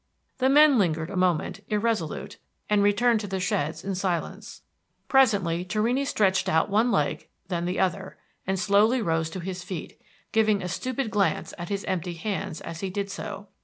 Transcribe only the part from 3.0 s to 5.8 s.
to the sheds in silence. Presently